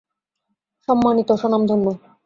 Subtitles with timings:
[0.87, 1.85] সম্মানিত, স্বনামধন্য।